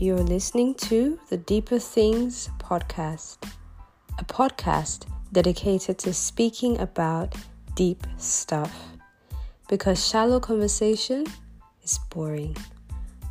You're 0.00 0.16
listening 0.16 0.76
to 0.76 1.20
the 1.28 1.36
Deeper 1.36 1.78
Things 1.78 2.48
podcast, 2.56 3.36
a 4.18 4.24
podcast 4.24 5.04
dedicated 5.30 5.98
to 5.98 6.14
speaking 6.14 6.80
about 6.80 7.34
deep 7.76 8.06
stuff 8.16 8.74
because 9.68 10.02
shallow 10.02 10.40
conversation 10.40 11.26
is 11.84 11.98
boring. 12.08 12.56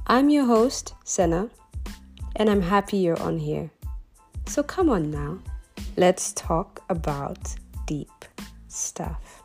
I'm 0.05 0.29
your 0.29 0.45
host, 0.45 0.93
Senna, 1.05 1.49
and 2.35 2.51
I'm 2.51 2.61
happy 2.61 2.97
you're 2.97 3.19
on 3.19 3.39
here. 3.39 3.71
So 4.45 4.61
come 4.61 4.91
on 4.91 5.09
now, 5.09 5.39
let's 5.97 6.33
talk 6.33 6.83
about 6.87 7.55
deep 7.87 8.25
stuff. 8.67 9.38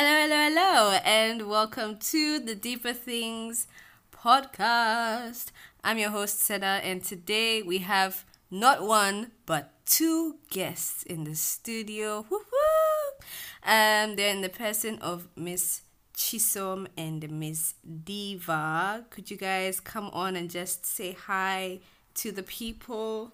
Hello, 0.00 0.28
hello, 0.28 0.48
hello, 0.48 0.98
and 1.04 1.48
welcome 1.48 1.96
to 1.96 2.38
the 2.38 2.54
Deeper 2.54 2.92
Things 2.92 3.66
podcast. 4.14 5.46
I'm 5.82 5.98
your 5.98 6.10
host, 6.10 6.38
Senna, 6.38 6.80
and 6.84 7.02
today 7.02 7.62
we 7.62 7.78
have 7.78 8.24
not 8.48 8.86
one 8.86 9.32
but 9.44 9.72
two 9.86 10.36
guests 10.50 11.02
in 11.02 11.24
the 11.24 11.34
studio. 11.34 12.24
Woo-hoo! 12.30 13.26
Um, 13.64 14.14
they're 14.14 14.32
in 14.32 14.42
the 14.42 14.48
person 14.48 15.00
of 15.00 15.26
Miss 15.34 15.80
Chisom 16.16 16.86
and 16.96 17.28
Miss 17.28 17.74
Diva. 18.04 19.04
Could 19.10 19.32
you 19.32 19.36
guys 19.36 19.80
come 19.80 20.10
on 20.12 20.36
and 20.36 20.48
just 20.48 20.86
say 20.86 21.16
hi 21.26 21.80
to 22.14 22.30
the 22.30 22.44
people? 22.44 23.32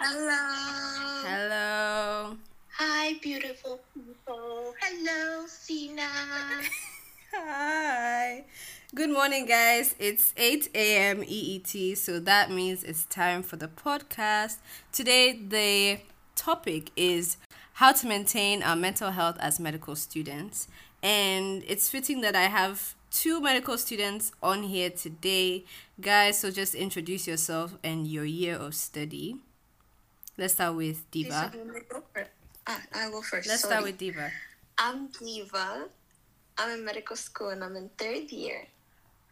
Hello. 0.00 1.22
Hello. 1.28 2.36
Hi, 2.76 3.14
beautiful 3.22 3.78
people. 3.94 4.74
Hello, 4.80 5.46
Sina. 5.46 6.08
Hi. 7.32 8.44
Good 8.92 9.10
morning, 9.10 9.46
guys. 9.46 9.94
It's 10.00 10.34
8 10.36 10.70
a.m. 10.74 11.22
EET, 11.24 11.96
so 11.96 12.18
that 12.18 12.50
means 12.50 12.82
it's 12.82 13.04
time 13.04 13.44
for 13.44 13.54
the 13.54 13.68
podcast. 13.68 14.56
Today, 14.90 15.38
the 15.38 16.00
topic 16.34 16.90
is 16.96 17.36
how 17.74 17.92
to 17.92 18.08
maintain 18.08 18.64
our 18.64 18.74
mental 18.74 19.12
health 19.12 19.36
as 19.38 19.60
medical 19.60 19.94
students. 19.94 20.66
And 21.00 21.62
it's 21.68 21.88
fitting 21.88 22.22
that 22.22 22.34
I 22.34 22.48
have 22.48 22.96
two 23.12 23.40
medical 23.40 23.78
students 23.78 24.32
on 24.42 24.64
here 24.64 24.90
today. 24.90 25.64
Guys, 26.00 26.40
so 26.40 26.50
just 26.50 26.74
introduce 26.74 27.28
yourself 27.28 27.78
and 27.84 28.04
your 28.08 28.24
year 28.24 28.56
of 28.56 28.74
study. 28.74 29.36
Let's 30.36 30.54
start 30.54 30.74
with 30.74 31.08
Diva. 31.12 31.52
Ah, 32.66 32.80
I 32.94 33.08
will 33.08 33.22
first. 33.22 33.48
Let's 33.48 33.62
Sorry. 33.62 33.72
start 33.72 33.84
with 33.84 33.98
Diva. 33.98 34.30
I'm 34.78 35.08
Diva. 35.08 35.86
I'm 36.56 36.70
in 36.78 36.84
medical 36.84 37.16
school 37.16 37.50
and 37.50 37.62
I'm 37.62 37.76
in 37.76 37.90
third 37.98 38.30
year. 38.30 38.66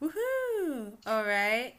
Woohoo! 0.02 0.92
All 1.06 1.25
right. 1.25 1.75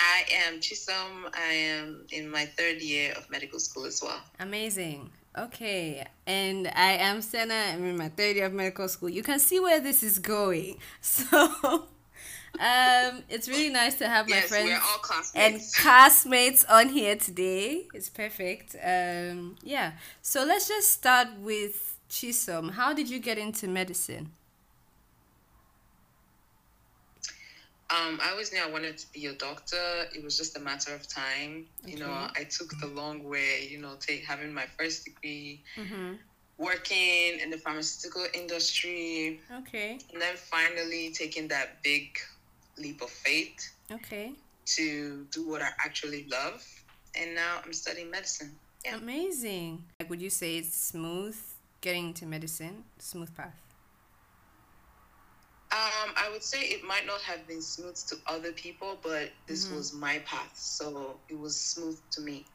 I 0.00 0.24
am 0.46 0.60
Chisom. 0.60 1.30
I 1.34 1.52
am 1.52 2.06
in 2.10 2.30
my 2.30 2.44
third 2.44 2.82
year 2.82 3.14
of 3.16 3.30
medical 3.30 3.58
school 3.58 3.86
as 3.86 4.02
well. 4.02 4.20
Amazing. 4.40 5.10
Okay. 5.38 6.04
And 6.26 6.68
I 6.68 6.92
am 6.92 7.22
Senna. 7.22 7.54
I'm 7.72 7.84
in 7.84 7.96
my 7.96 8.08
third 8.08 8.36
year 8.36 8.46
of 8.46 8.52
medical 8.52 8.88
school. 8.88 9.08
You 9.08 9.22
can 9.22 9.38
see 9.38 9.60
where 9.60 9.80
this 9.80 10.02
is 10.02 10.18
going. 10.18 10.78
So 11.00 11.86
um 12.60 13.22
it's 13.28 13.48
really 13.48 13.70
nice 13.70 13.94
to 13.96 14.08
have 14.08 14.28
my 14.28 14.36
yes, 14.36 14.48
friends 14.48 14.70
and 15.34 15.60
classmates. 15.76 16.64
on 16.64 16.88
here 16.88 17.16
today. 17.16 17.86
It's 17.94 18.08
perfect. 18.08 18.76
Um 18.82 19.56
yeah. 19.62 19.92
So 20.22 20.44
let's 20.44 20.68
just 20.68 20.90
start 20.92 21.28
with 21.40 21.98
Chisom. 22.10 22.72
How 22.72 22.92
did 22.94 23.08
you 23.10 23.18
get 23.18 23.38
into 23.38 23.68
medicine? 23.68 24.30
um, 27.88 28.18
I 28.20 28.30
always 28.32 28.52
knew 28.52 28.60
I 28.60 28.68
wanted 28.68 28.98
to 28.98 29.12
be 29.12 29.26
a 29.26 29.32
doctor. 29.34 30.06
It 30.12 30.24
was 30.24 30.36
just 30.36 30.56
a 30.56 30.60
matter 30.60 30.92
of 30.92 31.06
time. 31.08 31.66
You 31.86 31.98
know, 32.00 32.10
I 32.36 32.42
took 32.42 32.70
the 32.80 32.88
long 32.88 33.22
way. 33.22 33.68
You 33.70 33.78
know, 33.78 33.94
take 34.00 34.24
having 34.24 34.52
my 34.52 34.66
first 34.76 35.04
degree, 35.04 35.62
Mm-hmm. 35.76 36.14
working 36.58 37.38
in 37.40 37.48
the 37.50 37.58
pharmaceutical 37.58 38.26
industry, 38.34 39.38
Okay. 39.60 39.98
and 40.12 40.20
then 40.20 40.34
finally 40.36 41.12
taking 41.12 41.46
that 41.48 41.80
big 41.84 42.18
leap 42.78 43.00
of 43.02 43.10
faith 43.10 43.72
Okay. 43.90 44.32
to 44.76 45.24
do 45.30 45.48
what 45.48 45.62
I 45.62 45.68
actually 45.84 46.26
love. 46.30 46.64
And 47.18 47.34
now 47.34 47.60
I'm 47.64 47.72
studying 47.72 48.10
medicine. 48.10 48.54
Yeah. 48.84 48.96
Amazing. 48.96 49.84
Like 50.00 50.10
would 50.10 50.20
you 50.22 50.30
say 50.30 50.58
it's 50.58 50.76
smooth 50.76 51.36
getting 51.80 52.08
into 52.08 52.26
medicine? 52.26 52.84
Smooth 52.98 53.34
path. 53.34 53.54
Um, 55.72 56.12
I 56.16 56.28
would 56.32 56.42
say 56.42 56.60
it 56.62 56.84
might 56.84 57.06
not 57.06 57.20
have 57.22 57.46
been 57.46 57.60
smooth 57.60 57.96
to 58.08 58.16
other 58.26 58.52
people, 58.52 58.98
but 59.02 59.32
this 59.46 59.66
Mhm. 59.66 59.76
was 59.76 59.92
my 59.92 60.20
path, 60.20 60.56
so 60.56 61.18
it 61.28 61.38
was 61.38 61.58
smooth 61.58 61.98
to 62.12 62.20
me. 62.20 62.46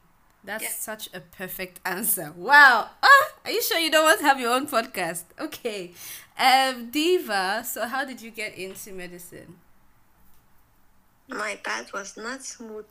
That's 0.44 0.64
Yeah. 0.64 0.72
such 0.72 1.08
a 1.14 1.20
perfect 1.20 1.78
answer. 1.84 2.32
Wow. 2.32 2.90
Ah, 3.02 3.32
are 3.44 3.50
you 3.50 3.62
sure 3.62 3.78
you 3.78 3.90
don't 3.90 4.04
want 4.04 4.18
to 4.20 4.26
have 4.26 4.40
your 4.40 4.52
own 4.52 4.66
podcast? 4.66 5.24
Okay. 5.38 5.94
Um, 6.36 6.90
Diva, 6.90 7.64
so 7.64 7.86
how 7.86 8.04
did 8.04 8.20
you 8.22 8.30
get 8.32 8.54
into 8.54 8.92
medicine? 8.92 9.60
My 11.28 11.56
path 11.62 11.92
was 11.92 12.16
not 12.16 12.42
smooth. 12.42 12.84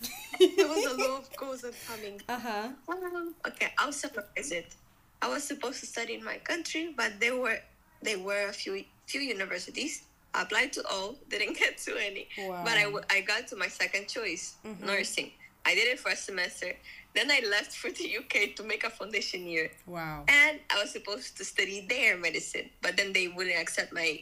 there 0.56 0.68
was 0.68 0.84
a 0.86 0.96
lot 0.96 1.20
of 1.22 1.36
goes 1.36 1.64
and 1.64 1.74
coming. 1.88 2.20
Uh-huh. 2.28 2.68
Um, 2.88 3.34
okay, 3.46 3.68
I'll 3.78 3.92
summarize 3.92 4.50
it. 4.52 4.74
I 5.22 5.28
was 5.28 5.44
supposed 5.44 5.80
to 5.80 5.86
study 5.86 6.14
in 6.14 6.24
my 6.24 6.36
country, 6.38 6.92
but 6.96 7.12
there 7.20 7.36
were 7.36 7.58
there 8.02 8.18
were 8.18 8.48
a 8.48 8.52
few 8.52 8.84
few 9.06 9.20
universities. 9.20 10.02
I 10.34 10.42
applied 10.42 10.72
to 10.74 10.86
all, 10.88 11.14
didn't 11.30 11.56
get 11.58 11.78
to 11.86 11.96
any. 11.96 12.28
Wow. 12.38 12.62
But 12.64 12.74
I, 12.74 12.82
w- 12.84 13.04
I 13.08 13.20
got 13.22 13.46
to 13.48 13.56
my 13.56 13.68
second 13.68 14.08
choice, 14.08 14.56
Mhm. 14.66 14.80
nursing. 14.82 15.30
I 15.64 15.74
did 15.74 15.88
it 15.88 15.98
for 15.98 16.10
a 16.10 16.16
semester. 16.16 16.76
Then 17.14 17.30
I 17.30 17.40
left 17.48 17.74
for 17.74 17.90
the 17.90 18.04
UK 18.18 18.54
to 18.56 18.62
make 18.62 18.84
a 18.84 18.90
foundation 18.90 19.46
year. 19.46 19.70
Wow. 19.86 20.24
And 20.28 20.60
I 20.68 20.82
was 20.82 20.90
supposed 20.92 21.38
to 21.38 21.44
study 21.46 21.86
there 21.88 22.18
medicine, 22.18 22.68
but 22.82 22.96
then 22.98 23.14
they 23.14 23.28
wouldn't 23.28 23.58
accept 23.58 23.92
my 23.94 24.20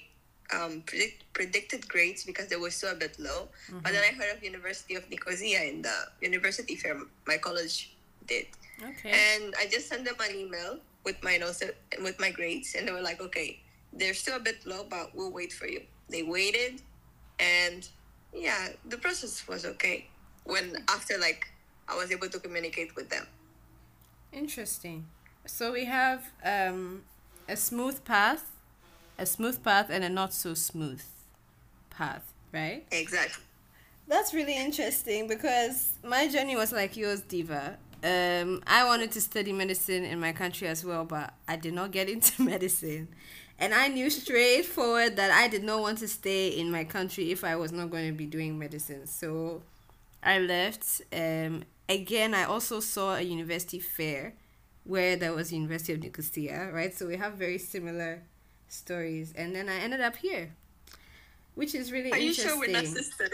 um, 0.53 0.83
predict- 0.87 1.25
predicted 1.33 1.89
grades 1.89 2.25
because 2.25 2.49
they 2.49 2.57
were 2.57 2.71
still 2.71 2.93
a 2.93 2.95
bit 2.95 3.19
low. 3.19 3.49
But 3.71 3.93
then 3.93 4.03
I 4.03 4.13
heard 4.15 4.37
of 4.37 4.43
University 4.43 4.95
of 4.95 5.09
Nicosia 5.11 5.63
in 5.65 5.83
the 5.83 5.97
university 6.21 6.77
fair 6.77 7.01
my 7.27 7.39
college 7.39 7.97
did. 8.27 8.47
Okay. 8.83 9.13
And 9.13 9.55
I 9.59 9.67
just 9.67 9.89
sent 9.89 10.05
them 10.05 10.17
an 10.21 10.35
email 10.35 10.79
with 11.05 11.23
my 11.23 11.37
notes 11.37 11.63
with 12.03 12.19
my 12.19 12.31
grades, 12.31 12.75
and 12.75 12.89
they 12.89 12.93
were 12.93 13.03
like, 13.03 13.21
"Okay, 13.21 13.61
they're 13.93 14.15
still 14.15 14.37
a 14.37 14.41
bit 14.41 14.67
low, 14.67 14.85
but 14.89 15.15
we'll 15.15 15.31
wait 15.31 15.53
for 15.53 15.67
you." 15.67 15.83
They 16.09 16.23
waited, 16.23 16.83
and 17.39 17.89
yeah, 18.33 18.71
the 18.89 18.99
process 18.99 19.47
was 19.47 19.65
okay. 19.65 20.09
When 20.45 20.77
after 20.89 21.19
like 21.19 21.47
I 21.89 21.97
was 21.97 22.11
able 22.11 22.29
to 22.29 22.39
communicate 22.39 22.97
with 22.97 23.09
them. 23.11 23.27
Interesting. 24.33 25.07
So 25.47 25.73
we 25.73 25.85
have 25.85 26.31
um 26.45 27.03
a 27.49 27.57
smooth 27.57 28.05
path, 28.05 28.51
a 29.19 29.27
smooth 29.27 29.63
path 29.63 29.89
and 29.91 30.05
a 30.05 30.09
not 30.09 30.33
so 30.33 30.55
smooth 30.55 31.03
path, 31.91 32.33
right? 32.53 32.85
Exactly. 32.91 33.43
That's 34.07 34.35
really 34.35 34.57
interesting 34.57 35.29
because 35.29 35.93
my 36.05 36.29
journey 36.29 36.57
was 36.57 36.73
like 36.73 36.97
yours, 36.97 37.21
Diva. 37.23 37.79
Um, 38.03 38.63
I 38.67 38.85
wanted 38.85 39.13
to 39.13 39.21
study 39.21 39.53
medicine 39.53 40.05
in 40.05 40.21
my 40.21 40.33
country 40.33 40.69
as 40.69 40.85
well, 40.85 41.05
but 41.07 41.33
I 41.49 41.57
did 41.57 41.73
not 41.73 41.91
get 41.91 42.09
into 42.11 42.43
medicine. 42.53 43.09
And 43.59 43.73
I 43.73 43.89
knew 43.89 44.11
straightforward 44.11 45.17
that 45.17 45.31
I 45.31 45.49
did 45.49 45.63
not 45.63 45.81
want 45.81 45.99
to 45.99 46.09
stay 46.09 46.49
in 46.49 46.71
my 46.71 46.85
country 46.85 47.31
if 47.31 47.45
I 47.45 47.57
was 47.57 47.73
not 47.73 47.91
going 47.91 48.09
to 48.09 48.13
be 48.13 48.27
doing 48.27 48.59
medicine. 48.59 49.07
So 49.07 49.63
I 50.23 50.39
left. 50.41 51.03
Um, 51.13 51.63
again, 51.89 52.35
I 52.35 52.45
also 52.45 52.81
saw 52.81 53.15
a 53.15 53.23
university 53.23 53.79
fair 53.79 54.35
where 54.83 55.17
there 55.17 55.33
was 55.33 55.53
University 55.53 55.95
of 55.95 56.01
Nicosia, 56.01 56.71
right? 56.73 56.93
So 56.93 57.07
we 57.07 57.17
have 57.17 57.35
very 57.35 57.59
similar 57.59 58.23
stories. 58.69 59.33
And 59.37 59.55
then 59.55 59.69
I 59.69 59.77
ended 59.77 60.01
up 60.01 60.17
here, 60.17 60.51
which 61.55 61.75
is 61.75 61.93
really 61.93 62.13
Are 62.13 62.19
you 62.19 62.33
sure 62.33 62.59
we're 62.59 62.71
not 62.71 62.87
sisters? 62.87 63.31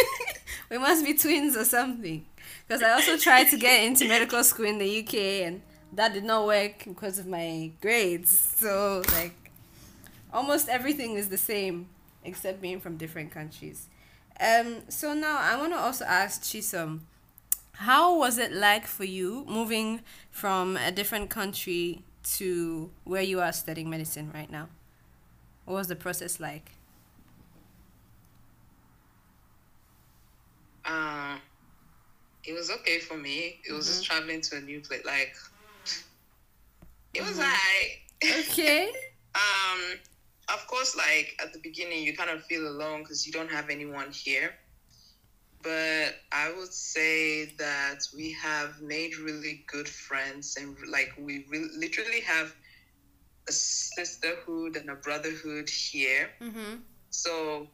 we 0.70 0.78
must 0.78 1.04
be 1.04 1.14
twins 1.14 1.56
or 1.56 1.64
something. 1.64 2.24
Because 2.66 2.82
I 2.82 2.92
also 2.92 3.16
tried 3.16 3.48
to 3.50 3.56
get 3.56 3.84
into 3.84 4.06
medical 4.06 4.42
school 4.44 4.66
in 4.66 4.78
the 4.78 5.00
UK 5.00 5.14
and 5.46 5.62
that 5.92 6.12
did 6.12 6.24
not 6.24 6.46
work 6.46 6.84
because 6.84 7.18
of 7.18 7.26
my 7.26 7.70
grades. 7.80 8.30
So, 8.30 9.02
like, 9.14 9.50
almost 10.32 10.68
everything 10.68 11.14
is 11.14 11.28
the 11.28 11.38
same 11.38 11.88
except 12.24 12.60
being 12.60 12.80
from 12.80 12.96
different 12.96 13.30
countries. 13.30 13.86
Um, 14.40 14.82
so 14.88 15.14
now 15.14 15.38
I 15.40 15.56
want 15.56 15.72
to 15.72 15.78
also 15.78 16.04
ask 16.04 16.42
Chisom, 16.42 17.00
how 17.72 18.16
was 18.18 18.38
it 18.38 18.52
like 18.52 18.86
for 18.86 19.04
you 19.04 19.44
moving 19.48 20.02
from 20.30 20.76
a 20.76 20.92
different 20.92 21.30
country 21.30 22.02
to 22.36 22.90
where 23.04 23.22
you 23.22 23.40
are 23.40 23.52
studying 23.52 23.88
medicine 23.90 24.30
right 24.34 24.50
now? 24.50 24.68
What 25.64 25.74
was 25.74 25.88
the 25.88 25.96
process 25.96 26.40
like? 26.40 26.72
Uh, 30.84 31.38
it 32.44 32.52
was 32.52 32.70
okay 32.70 32.98
for 32.98 33.16
me. 33.16 33.60
It 33.68 33.72
was 33.72 33.86
just 33.86 34.04
Mm-hmm. 34.04 34.04
traveling 34.04 34.40
to 34.42 34.56
a 34.56 34.60
new 34.60 34.80
place. 34.80 35.04
Like, 35.04 35.34
it 37.14 37.22
was 37.22 37.38
Mm-hmm. 37.38 37.40
alright. 37.40 37.98
Okay. 38.40 38.92
Um, 39.34 39.98
of 40.52 40.66
course, 40.66 40.96
like 40.96 41.36
at 41.42 41.52
the 41.52 41.60
beginning, 41.60 42.02
you 42.02 42.16
kind 42.16 42.30
of 42.30 42.44
feel 42.44 42.66
alone 42.68 43.02
because 43.02 43.26
you 43.26 43.32
don't 43.32 43.50
have 43.50 43.70
anyone 43.70 44.10
here. 44.12 44.52
But 45.62 46.14
I 46.32 46.52
would 46.56 46.72
say 46.72 47.46
that 47.58 48.00
we 48.14 48.32
have 48.32 48.80
made 48.80 49.16
really 49.18 49.64
good 49.66 49.88
friends, 49.88 50.56
and 50.56 50.76
like 50.88 51.12
we 51.18 51.46
re- 51.50 51.70
literally 51.76 52.20
have 52.20 52.54
a 53.48 53.52
sisterhood 53.52 54.76
and 54.76 54.90
a 54.90 54.94
brotherhood 54.94 55.68
here. 55.68 56.30
Mm-hmm. 56.40 56.76
So 57.10 57.68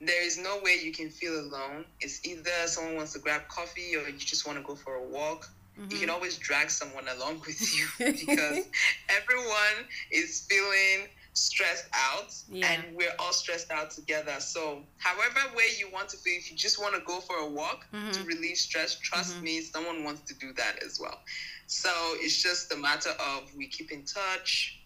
there 0.00 0.22
is 0.22 0.38
no 0.38 0.60
way 0.62 0.78
you 0.82 0.92
can 0.92 1.10
feel 1.10 1.40
alone. 1.40 1.84
It's 2.00 2.24
either 2.26 2.50
someone 2.66 2.96
wants 2.96 3.12
to 3.14 3.18
grab 3.18 3.48
coffee 3.48 3.96
or 3.96 4.08
you 4.08 4.18
just 4.18 4.46
want 4.46 4.58
to 4.58 4.64
go 4.64 4.74
for 4.74 4.96
a 4.96 5.04
walk. 5.04 5.48
You 5.90 5.98
can 5.98 6.08
always 6.08 6.38
drag 6.38 6.70
someone 6.70 7.04
along 7.06 7.42
with 7.46 7.60
you 7.76 7.86
because 7.98 8.66
everyone 9.10 9.84
is 10.10 10.46
feeling 10.48 11.08
stressed 11.36 11.86
out 11.92 12.34
Yeah. 12.48 12.72
and 12.72 12.96
we're 12.96 13.14
all 13.18 13.32
stressed 13.32 13.70
out 13.70 13.90
together. 13.90 14.40
So, 14.40 14.82
however 14.96 15.40
way 15.54 15.66
you 15.78 15.90
want 15.90 16.08
to 16.10 16.16
feel, 16.16 16.34
if 16.38 16.50
you 16.50 16.56
just 16.56 16.80
want 16.80 16.94
to 16.94 17.00
go 17.02 17.20
for 17.20 17.36
a 17.36 17.46
walk 17.46 17.86
mm-hmm. 17.92 18.10
to 18.10 18.22
relieve 18.24 18.56
stress, 18.56 18.98
trust 18.98 19.34
mm-hmm. 19.34 19.44
me, 19.44 19.60
someone 19.60 20.02
wants 20.02 20.22
to 20.22 20.34
do 20.34 20.52
that 20.54 20.82
as 20.82 20.98
well. 20.98 21.20
So, 21.66 21.90
it's 22.16 22.42
just 22.42 22.72
a 22.72 22.76
matter 22.76 23.10
of 23.20 23.54
we 23.54 23.66
keep 23.66 23.92
in 23.92 24.04
touch, 24.04 24.80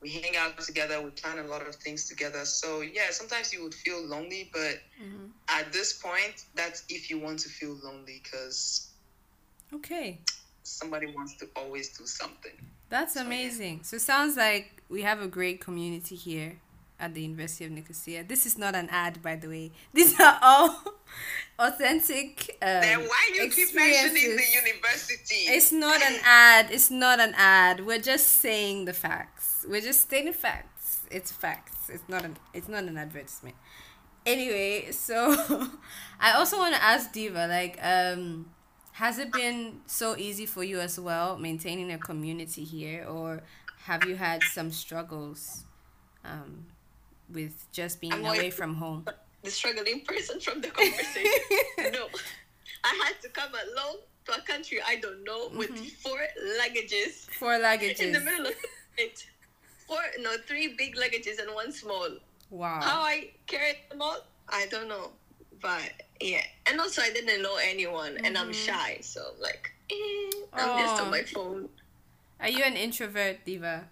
we 0.00 0.10
hang 0.10 0.36
out 0.36 0.58
together, 0.60 1.00
we 1.02 1.10
plan 1.10 1.40
a 1.40 1.48
lot 1.48 1.66
of 1.66 1.74
things 1.74 2.08
together. 2.08 2.44
So, 2.44 2.82
yeah, 2.82 3.10
sometimes 3.10 3.52
you 3.52 3.64
would 3.64 3.74
feel 3.74 4.00
lonely, 4.06 4.50
but 4.52 4.78
mm-hmm. 5.02 5.26
at 5.48 5.72
this 5.72 5.94
point, 5.94 6.44
that's 6.54 6.84
if 6.88 7.10
you 7.10 7.18
want 7.18 7.40
to 7.40 7.48
feel 7.48 7.76
lonely 7.82 8.20
because 8.22 8.92
Okay. 9.74 10.20
somebody 10.62 11.08
wants 11.08 11.34
to 11.38 11.48
always 11.56 11.88
do 11.98 12.06
something. 12.06 12.56
That's 12.90 13.16
amazing. 13.16 13.80
So 13.82 13.96
it 13.96 14.02
sounds 14.02 14.36
like 14.36 14.82
we 14.88 15.02
have 15.02 15.20
a 15.20 15.28
great 15.28 15.60
community 15.60 16.16
here 16.16 16.60
at 17.00 17.14
the 17.14 17.22
University 17.22 17.64
of 17.64 17.70
Nicosia. 17.70 18.24
This 18.24 18.46
is 18.46 18.58
not 18.58 18.74
an 18.74 18.88
ad, 18.90 19.22
by 19.22 19.36
the 19.36 19.48
way. 19.48 19.72
These 19.92 20.18
are 20.18 20.38
all 20.42 20.82
authentic 21.58 22.56
um, 22.62 22.80
then 22.80 23.00
why 23.00 23.30
you 23.34 23.50
keep 23.50 23.74
mentioning 23.74 24.36
the 24.36 24.44
university? 24.52 25.34
It's 25.46 25.72
not 25.72 26.02
an 26.02 26.16
ad. 26.24 26.70
It's 26.70 26.90
not 26.90 27.20
an 27.20 27.34
ad. 27.36 27.84
We're 27.86 28.00
just 28.00 28.26
saying 28.26 28.86
the 28.86 28.92
facts. 28.92 29.64
We're 29.68 29.80
just 29.80 30.00
stating 30.00 30.32
facts. 30.32 31.00
It's 31.10 31.30
facts. 31.30 31.88
It's 31.88 32.08
not 32.08 32.24
an. 32.24 32.36
It's 32.52 32.68
not 32.68 32.84
an 32.84 32.96
advertisement. 32.98 33.56
Anyway, 34.26 34.90
so 34.90 35.34
I 36.20 36.32
also 36.32 36.58
want 36.58 36.74
to 36.74 36.82
ask 36.82 37.12
Diva, 37.12 37.46
like, 37.46 37.78
um, 37.82 38.50
has 38.98 39.18
it 39.18 39.32
been 39.32 39.80
so 39.86 40.16
easy 40.16 40.44
for 40.44 40.64
you 40.64 40.80
as 40.80 40.98
well 40.98 41.38
maintaining 41.38 41.92
a 41.92 41.98
community 41.98 42.64
here, 42.64 43.06
or 43.08 43.42
have 43.84 44.04
you 44.04 44.16
had 44.16 44.42
some 44.42 44.72
struggles, 44.72 45.62
um, 46.24 46.66
with 47.32 47.66
just 47.70 48.00
being 48.00 48.12
I'm 48.12 48.24
away 48.24 48.38
away 48.38 48.50
from 48.50 48.74
home? 48.74 49.06
the 49.44 49.50
struggling 49.50 50.00
person 50.00 50.40
from 50.40 50.60
the 50.60 50.68
conversation. 50.68 51.30
no, 51.92 52.08
I 52.82 53.04
had 53.04 53.14
to 53.22 53.28
come 53.28 53.52
alone 53.52 53.98
to 54.26 54.34
a 54.34 54.42
country 54.42 54.78
I 54.84 54.96
don't 54.96 55.22
know 55.22 55.48
with 55.54 55.70
four 56.02 56.18
luggages 56.60 57.30
Four 57.38 57.52
luggages 57.52 58.00
in 58.00 58.12
the 58.12 58.20
middle 58.20 58.46
of 58.46 58.54
it. 58.98 59.26
Four, 59.86 60.02
no, 60.20 60.32
three 60.48 60.74
big 60.76 60.96
luggages 60.96 61.38
and 61.40 61.54
one 61.54 61.70
small. 61.70 62.08
Wow. 62.50 62.80
How 62.82 63.00
I 63.02 63.30
carried 63.46 63.78
them 63.90 64.02
all, 64.02 64.18
I 64.48 64.66
don't 64.66 64.88
know. 64.88 65.12
But 65.62 65.92
yeah, 66.20 66.42
and 66.68 66.80
also 66.80 67.02
I 67.02 67.10
didn't 67.10 67.42
know 67.42 67.56
anyone, 67.56 68.18
and 68.24 68.36
I'm 68.36 68.52
shy, 68.52 68.98
so 69.00 69.32
like, 69.40 69.72
eh, 69.90 70.30
I'm 70.52 70.78
just 70.78 71.02
on 71.02 71.10
my 71.10 71.22
phone. 71.22 71.68
Are 72.40 72.48
you 72.48 72.62
an 72.62 72.76
introvert, 72.76 73.44
Diva? 73.44 73.84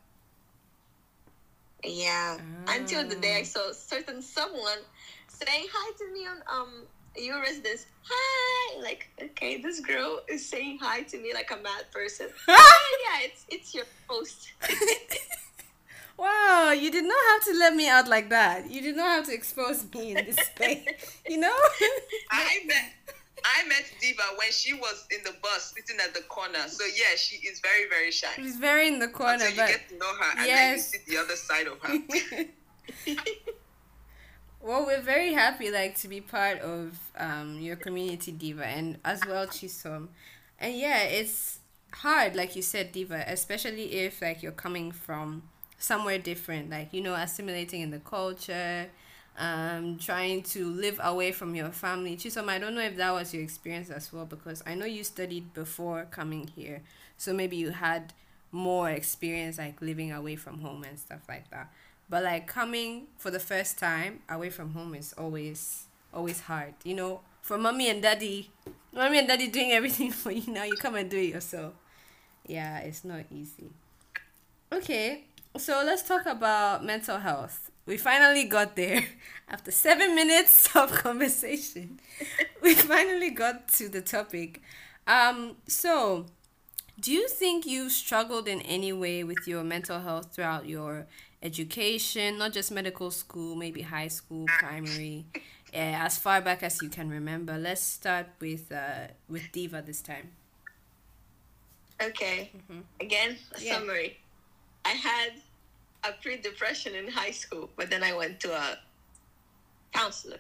Yeah. 1.85 2.39
Until 2.69 3.07
the 3.07 3.17
day 3.17 3.39
I 3.39 3.43
saw 3.43 3.73
certain 3.73 4.23
someone 4.23 4.79
saying 5.29 5.67
hi 5.73 5.93
to 5.99 6.13
me 6.13 6.27
on 6.27 6.43
um 6.53 6.83
your 7.17 7.41
residence. 7.41 7.87
Hi, 8.09 8.81
like 8.83 9.09
okay, 9.23 9.61
this 9.61 9.81
girl 9.81 10.21
is 10.29 10.49
saying 10.49 10.79
hi 10.81 11.03
to 11.03 11.19
me 11.19 11.33
like 11.35 11.51
a 11.51 11.57
mad 11.57 11.85
person. 11.93 12.29
oh, 12.49 12.99
yeah, 13.05 13.27
it's 13.27 13.47
it's 13.49 13.75
your 13.75 13.85
host. 14.09 14.53
Wow, 16.17 16.73
you 16.73 16.91
did 16.91 17.05
not 17.05 17.19
have 17.33 17.45
to 17.45 17.59
let 17.59 17.75
me 17.75 17.89
out 17.89 18.09
like 18.09 18.31
that. 18.31 18.71
You 18.71 18.81
did 18.81 18.97
not 18.97 19.09
have 19.09 19.27
to 19.27 19.35
expose 19.35 19.85
me 19.95 20.17
in 20.17 20.25
this 20.27 20.37
space. 20.37 20.87
You 21.29 21.39
know? 21.39 21.57
I 22.31 22.61
met 22.67 22.93
I 23.45 23.67
met 23.69 23.85
Diva 24.01 24.23
when 24.37 24.51
she 24.51 24.75
was 24.75 25.07
in 25.11 25.23
the 25.25 25.35
bus 25.43 25.75
sitting 25.77 26.01
at 26.01 26.15
the 26.15 26.23
corner. 26.23 26.69
So 26.69 26.85
yeah, 26.85 27.17
she 27.17 27.37
is 27.47 27.61
very 27.61 27.89
very 27.89 28.11
shy. 28.11 28.29
She's 28.37 28.57
very 28.57 28.89
in 28.89 28.99
the 28.99 29.09
corner, 29.09 29.45
Until 29.45 29.51
you 29.51 29.57
get 29.57 29.89
to 29.89 29.99
know 29.99 30.15
her, 30.15 30.39
and 30.39 30.49
then 30.49 30.73
you 30.75 30.79
see 30.81 30.99
the 31.07 31.17
other 31.19 31.37
side 31.37 31.67
of 31.67 31.81
her. 31.83 33.15
well, 34.61 34.87
we're 34.87 35.03
very 35.03 35.33
happy 35.33 35.71
like 35.71 35.97
to 35.99 36.09
be 36.09 36.21
part 36.21 36.61
of 36.61 36.99
um 37.19 37.59
your 37.61 37.77
community, 37.77 38.33
Diva, 38.33 38.67
and 38.67 38.99
as 39.05 39.21
well 39.27 39.47
Chisom. 39.47 40.09
And 40.59 40.75
yeah, 40.77 41.03
it's 41.03 41.59
hard, 41.93 42.35
like 42.35 42.57
you 42.57 42.63
said, 42.63 42.93
Diva, 42.93 43.25
especially 43.27 43.93
if 43.93 44.23
like 44.23 44.43
you're 44.43 44.53
coming 44.53 44.93
from 44.93 45.43
somewhere 45.79 46.19
different, 46.19 46.71
like 46.71 46.93
you 46.93 47.01
know, 47.01 47.15
assimilating 47.15 47.81
in 47.83 47.91
the 47.91 47.99
culture, 48.01 48.87
um, 49.39 49.99
trying 49.99 50.43
to 50.43 50.69
live 50.71 51.01
away 51.03 51.33
from 51.33 51.55
your 51.55 51.71
family. 51.71 52.17
Chisom, 52.17 52.49
I 52.49 52.59
don't 52.59 52.75
know 52.75 52.81
if 52.83 52.97
that 52.97 53.13
was 53.13 53.35
your 53.35 53.43
experience 53.43 53.91
as 53.91 54.13
well, 54.13 54.25
because 54.25 54.63
I 54.67 54.75
know 54.75 54.87
you 54.87 55.05
studied 55.05 55.53
before 55.55 56.07
coming 56.11 56.49
here, 56.55 56.83
so 57.17 57.33
maybe 57.33 57.57
you 57.57 57.71
had 57.71 58.13
more 58.53 58.89
experience 58.91 59.59
like 59.59 59.83
living 59.83 60.13
away 60.13 60.37
from 60.37 60.61
home 60.61 60.85
and 60.85 60.99
stuff 60.99 61.21
like 61.29 61.51
that. 61.51 61.73
But 62.09 62.23
like 62.25 62.47
coming 62.47 63.09
for 63.19 63.31
the 63.31 63.41
first 63.41 63.79
time 63.79 64.21
away 64.31 64.51
from 64.51 64.71
home 64.73 64.95
is 64.95 65.13
always 65.19 65.85
always 66.15 66.41
hard. 66.41 66.75
You 66.85 66.95
know, 66.95 67.21
for 67.43 67.59
mommy 67.59 67.91
and 67.91 68.01
daddy, 68.03 68.51
mommy 68.93 69.19
and 69.19 69.29
daddy 69.29 69.49
doing 69.49 69.73
everything 69.79 70.11
for 70.13 70.31
you 70.31 70.53
now, 70.53 70.65
you 70.65 70.77
come 70.77 70.95
and 70.95 71.11
do 71.11 71.19
it 71.19 71.35
yourself. 71.35 71.75
Yeah, 72.47 72.79
it's 72.81 73.05
not 73.05 73.25
easy. 73.31 73.71
Okay, 74.73 75.25
so 75.59 75.83
let's 75.85 76.03
talk 76.03 76.27
about 76.27 76.85
mental 76.85 77.19
health. 77.19 77.71
We 77.87 77.97
finally 77.97 78.45
got 78.45 78.77
there 78.77 79.05
after 79.49 79.71
seven 79.71 80.15
minutes 80.15 80.75
of 80.77 80.93
conversation. 80.93 82.01
we 82.63 82.75
finally 82.75 83.31
got 83.31 83.69
to 83.75 83.89
the 83.89 84.01
topic. 84.01 84.61
Um, 85.07 85.57
so 85.69 86.27
do 87.01 87.13
you 87.13 87.29
think 87.29 87.67
you 87.67 87.91
struggled 87.91 88.49
in 88.49 88.61
any 88.63 88.93
way 88.93 89.25
with 89.25 89.47
your 89.49 89.65
mental 89.65 90.01
health 90.01 90.35
throughout 90.35 90.67
your 90.67 91.07
education, 91.43 92.39
not 92.39 92.53
just 92.53 92.71
medical 92.73 93.11
school, 93.11 93.57
maybe 93.57 93.83
high 93.83 94.09
school, 94.09 94.49
primary, 94.51 95.27
uh, 95.75 95.77
as 96.07 96.19
far 96.19 96.41
back 96.41 96.63
as 96.63 96.83
you 96.83 96.91
can 96.91 97.11
remember? 97.11 97.59
Let's 97.59 97.83
start 97.83 98.29
with 98.41 98.73
uh, 98.73 99.09
with 99.29 99.53
Diva 99.53 99.83
this 99.87 100.03
time. 100.03 100.33
Okay. 102.03 102.51
Again, 103.01 103.39
a 103.55 103.61
Yeah. 103.61 103.79
summary. 103.79 104.19
I 104.85 104.91
had 104.91 105.43
a 106.09 106.13
pre-depression 106.23 106.95
in 106.95 107.09
high 107.09 107.31
school, 107.31 107.71
but 107.77 107.91
then 107.91 108.03
I 108.03 108.15
went 108.15 108.41
to 108.41 108.53
a 108.53 108.79
counselor, 109.93 110.39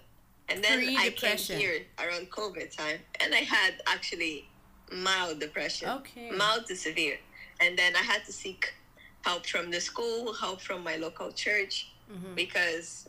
and 0.48 0.62
then 0.62 0.80
I 0.96 1.10
came 1.10 1.36
here 1.38 1.82
around 1.98 2.30
COVID 2.30 2.76
time, 2.76 2.98
and 3.20 3.34
I 3.34 3.38
had 3.38 3.74
actually 3.86 4.48
mild 4.92 5.40
depression, 5.40 5.88
Okay. 5.88 6.30
mild 6.30 6.66
to 6.66 6.76
severe, 6.76 7.18
and 7.60 7.76
then 7.78 7.96
I 7.96 8.02
had 8.02 8.24
to 8.26 8.32
seek 8.32 8.72
help 9.24 9.46
from 9.46 9.70
the 9.70 9.80
school, 9.80 10.32
help 10.32 10.60
from 10.60 10.84
my 10.84 10.96
local 10.96 11.32
church, 11.32 11.88
because 12.34 13.08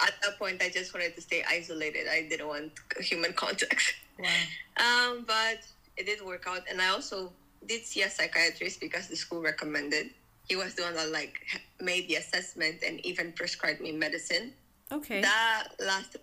at 0.00 0.14
that 0.22 0.38
point 0.38 0.62
I 0.62 0.70
just 0.70 0.94
wanted 0.94 1.14
to 1.16 1.20
stay 1.20 1.44
isolated. 1.46 2.06
I 2.10 2.26
didn't 2.30 2.48
want 2.48 2.72
human 3.00 3.32
contact. 3.44 3.94
Wow. 4.18 4.28
Um, 5.10 5.24
but 5.26 5.58
it 5.98 6.06
did 6.06 6.24
work 6.24 6.44
out, 6.46 6.62
and 6.70 6.80
I 6.80 6.88
also 6.88 7.32
did 7.66 7.84
see 7.84 8.02
a 8.02 8.08
psychiatrist 8.10 8.80
because 8.80 9.08
the 9.08 9.16
school 9.16 9.42
recommended. 9.42 10.10
He 10.50 10.56
was 10.56 10.74
the 10.74 10.82
one 10.82 10.96
that 10.96 11.12
like 11.12 11.40
made 11.80 12.08
the 12.08 12.16
assessment 12.16 12.82
and 12.84 12.98
even 13.06 13.30
prescribed 13.30 13.80
me 13.80 13.92
medicine. 13.92 14.52
Okay. 14.90 15.20
That 15.20 15.68
lasted 15.78 16.22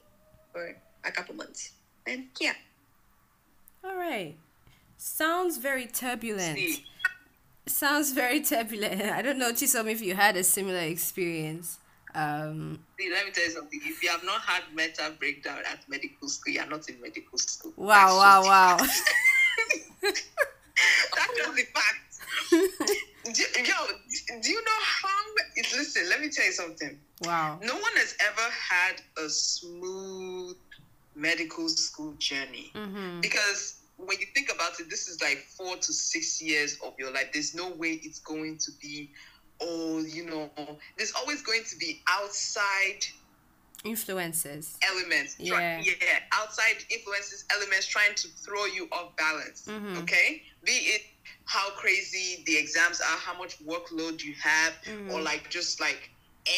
for 0.52 0.76
a 1.06 1.12
couple 1.12 1.34
months, 1.34 1.72
and 2.06 2.26
yeah, 2.42 2.52
All 3.86 3.96
right. 3.96 4.36
Sounds 4.98 5.58
very 5.58 5.86
turbulent. 5.86 6.58
See, 6.58 6.84
Sounds 7.68 8.12
very 8.12 8.42
turbulent. 8.42 9.02
I 9.20 9.22
don't 9.22 9.40
know, 9.40 9.54
Chisom, 9.54 9.90
if 9.90 10.02
you 10.02 10.14
had 10.14 10.36
a 10.36 10.44
similar 10.44 10.80
experience. 10.80 11.80
Um, 12.14 12.80
see, 13.00 13.10
let 13.10 13.26
me 13.26 13.32
tell 13.32 13.46
you 13.46 13.52
something. 13.52 13.80
If 13.86 14.04
you 14.04 14.10
have 14.10 14.26
not 14.26 14.42
had 14.42 14.64
mental 14.74 15.12
breakdown 15.18 15.60
at 15.72 15.88
medical 15.88 16.28
school, 16.28 16.54
you 16.54 16.60
are 16.60 16.68
not 16.68 16.90
in 16.90 17.00
medical 17.00 17.38
school. 17.38 17.72
wow, 17.78 18.18
wow, 18.18 18.42
wow. 18.44 18.78
That's 20.02 20.22
just 21.38 21.56
the 21.56 21.64
fact. 21.74 22.08
yo, 23.68 23.76
do 24.42 24.50
you 24.52 24.64
know 24.64 24.82
how? 24.82 25.08
It's, 25.56 25.76
listen, 25.76 26.10
let 26.10 26.22
me 26.22 26.30
tell 26.30 26.46
you 26.46 26.52
something. 26.52 27.00
wow. 27.26 27.60
No 27.64 27.74
one 27.74 27.92
has 27.96 28.16
ever 28.20 28.50
had 28.52 29.02
a 29.24 29.30
smooth 29.30 30.56
medical 31.16 31.68
school 31.70 32.14
journey 32.20 32.72
Mm-hmm. 32.76 33.22
because 33.22 33.76
when 33.98 34.20
you 34.20 34.28
think 34.36 34.52
about 34.54 34.80
it, 34.80 34.90
this 34.90 35.08
is 35.08 35.20
like 35.22 35.40
four 35.58 35.76
to 35.76 35.94
six 35.94 36.40
years 36.42 36.78
of 36.86 36.94
your 37.00 37.12
life. 37.12 37.30
There's 37.34 37.56
no 37.56 37.72
way 37.72 38.00
it's 38.04 38.20
going 38.20 38.58
to 38.60 38.72
be, 38.80 39.10
oh, 39.60 40.00
you 40.00 40.26
know, 40.30 40.50
there's 40.98 41.14
always 41.14 41.42
going 41.42 41.64
to 41.70 41.76
be 41.78 42.04
outside 42.08 43.02
influences. 43.84 44.78
Elements. 44.90 45.36
Yeah. 45.40 45.82
yeah 45.82 46.20
outside 46.34 46.84
influences 46.90 47.46
elements 47.56 47.88
trying 47.88 48.16
to 48.16 48.28
throw 48.28 48.66
you 48.66 48.88
off 48.92 49.16
balance 49.18 49.68
mm-hmm. 49.68 49.98
okay? 50.00 50.44
Be 50.64 50.72
it 50.72 51.02
how 51.46 51.70
crazy 51.72 52.44
the 52.46 52.58
exams 52.58 53.00
are 53.00 53.18
how 53.18 53.38
much 53.38 53.64
workload 53.66 54.24
you 54.24 54.34
have 54.42 54.74
mm-hmm. 54.84 55.12
or 55.12 55.22
like 55.22 55.50
just 55.50 55.80
like 55.80 56.10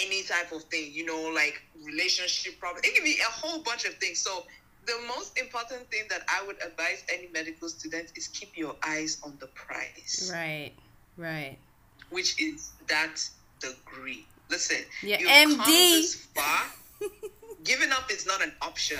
any 0.03 0.23
type 0.23 0.51
of 0.51 0.63
thing 0.65 0.91
you 0.93 1.03
know 1.05 1.31
like 1.33 1.61
relationship 1.83 2.59
problems 2.59 2.85
it 2.85 2.95
can 2.95 3.03
be 3.03 3.17
a 3.19 3.31
whole 3.31 3.59
bunch 3.63 3.85
of 3.85 3.93
things. 3.95 4.19
So 4.19 4.45
the 4.85 4.95
most 5.07 5.37
important 5.37 5.89
thing 5.91 6.03
that 6.09 6.21
i 6.27 6.43
would 6.47 6.55
advise 6.65 7.03
any 7.13 7.27
medical 7.31 7.69
student 7.69 8.11
is 8.15 8.27
keep 8.29 8.57
your 8.57 8.75
eyes 8.87 9.19
on 9.23 9.37
the 9.39 9.47
prize 9.47 10.31
right 10.33 10.71
right. 11.17 11.57
Which 12.11 12.41
is 12.41 12.71
that 12.87 13.21
degree. 13.59 14.25
Listen 14.49 14.83
yeah 15.03 15.17
md 15.45 16.15
far 16.33 16.71
giving 17.63 17.91
up 17.91 18.11
is 18.11 18.25
not 18.25 18.41
an 18.41 18.53
option. 18.61 18.99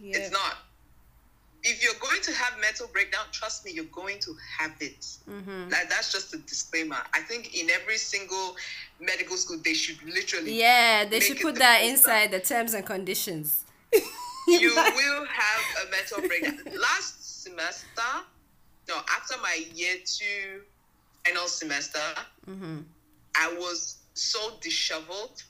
Yeah. 0.00 0.18
It's 0.18 0.30
not. 0.30 0.58
If 1.62 1.82
you're 1.82 1.98
going 2.00 2.22
to 2.22 2.32
have 2.32 2.60
mental 2.60 2.86
breakdown, 2.92 3.24
trust 3.32 3.64
me, 3.64 3.72
you're 3.72 3.84
going 3.86 4.20
to 4.20 4.36
have 4.58 4.72
it. 4.80 5.00
Mm-hmm. 5.00 5.70
That, 5.70 5.90
that's 5.90 6.12
just 6.12 6.32
a 6.32 6.38
disclaimer. 6.38 6.98
I 7.12 7.20
think 7.20 7.58
in 7.60 7.70
every 7.70 7.96
single 7.96 8.56
medical 9.00 9.36
school, 9.36 9.58
they 9.64 9.74
should 9.74 10.00
literally. 10.04 10.58
Yeah, 10.58 11.06
they 11.06 11.18
should 11.18 11.40
put 11.40 11.56
that 11.56 11.82
inside 11.82 12.30
the 12.30 12.40
terms 12.40 12.74
and 12.74 12.86
conditions. 12.86 13.64
you 14.46 14.72
will 14.76 15.26
have 15.26 15.86
a 15.86 15.90
mental 15.90 16.28
breakdown. 16.28 16.58
Last 16.78 17.42
semester, 17.42 18.02
no, 18.88 18.96
after 19.16 19.34
my 19.42 19.64
year 19.74 19.96
two 20.04 20.62
final 21.24 21.48
semester, 21.48 21.98
mm-hmm. 22.48 22.78
I 23.34 23.54
was 23.58 23.98
so 24.14 24.54
disheveled 24.60 25.42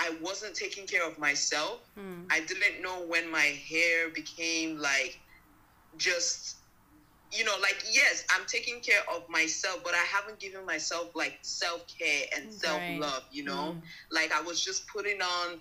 I 0.00 0.16
wasn't 0.22 0.54
taking 0.54 0.86
care 0.86 1.06
of 1.06 1.18
myself. 1.18 1.80
Mm. 1.98 2.24
I 2.30 2.40
didn't 2.40 2.80
know 2.82 3.04
when 3.06 3.30
my 3.30 3.60
hair 3.68 4.08
became 4.08 4.78
like 4.78 5.20
just 5.98 6.56
you 7.32 7.44
know 7.44 7.54
like 7.60 7.84
yes 7.92 8.24
i'm 8.30 8.44
taking 8.46 8.80
care 8.80 9.02
of 9.14 9.28
myself 9.28 9.80
but 9.84 9.94
i 9.94 10.04
haven't 10.04 10.38
given 10.38 10.64
myself 10.66 11.14
like 11.14 11.38
self-care 11.42 12.24
and 12.36 12.52
self-love 12.52 13.24
you 13.30 13.44
know 13.44 13.76
mm. 13.76 13.80
like 14.10 14.32
i 14.32 14.40
was 14.40 14.64
just 14.64 14.86
putting 14.88 15.20
on 15.20 15.60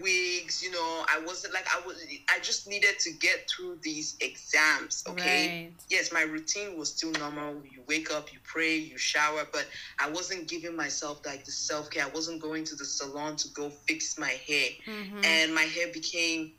wigs 0.00 0.62
you 0.62 0.70
know 0.70 1.04
i 1.08 1.20
wasn't 1.26 1.52
like 1.52 1.66
i 1.74 1.86
was 1.86 2.02
i 2.30 2.38
just 2.40 2.66
needed 2.66 2.98
to 2.98 3.12
get 3.12 3.48
through 3.50 3.78
these 3.82 4.16
exams 4.20 5.04
okay? 5.06 5.64
Right. 5.64 5.72
yes 5.90 6.12
my 6.12 6.22
routine 6.22 6.78
was 6.78 6.90
still 6.90 7.12
normal. 7.12 7.54
You 7.64 7.82
wake 7.86 8.10
up 8.10 8.32
you 8.32 8.38
pray 8.44 8.76
you 8.76 8.96
shower 8.96 9.46
but 9.52 9.66
i 9.98 10.08
wasn't 10.10 10.48
giving 10.48 10.74
myself 10.76 11.20
like 11.26 11.44
the 11.44 11.50
self-care. 11.50 12.04
I 12.04 12.08
wasn't 12.08 12.40
going 12.40 12.64
to 12.64 12.76
the 12.76 12.84
salon 12.84 13.36
to 13.36 13.48
go 13.50 13.70
fix 13.70 14.18
my 14.18 14.30
hair. 14.30 14.68
Mm-hmm. 14.86 15.24
and 15.24 15.54
my 15.54 15.62
hair 15.62 15.88
became 15.92 16.52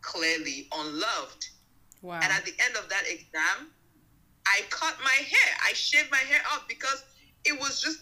clearly 0.00 0.68
unloved. 0.74 1.48
Wow. 2.00 2.20
and 2.22 2.32
at 2.32 2.44
the 2.44 2.52
end 2.64 2.76
of 2.76 2.88
that 2.88 3.02
exam 3.08 3.68
i 4.46 4.60
cut 4.70 4.96
my 5.04 5.10
hair. 5.10 5.56
I 5.68 5.72
shaved 5.74 6.10
my 6.10 6.18
hair 6.18 6.40
off 6.52 6.66
because 6.68 7.04
it 7.44 7.58
was 7.60 7.82
just 7.82 7.98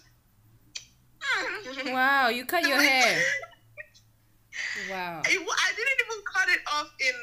wow 1.87 2.29
you 2.29 2.45
cut 2.45 2.67
your 2.67 2.81
hair 2.83 3.21
Wow. 4.90 5.23
I, 5.25 5.29
I 5.29 5.73
didn't 5.76 5.99
even 6.07 6.25
cut 6.25 6.49
it 6.49 6.61
off 6.73 6.93
in 7.00 7.14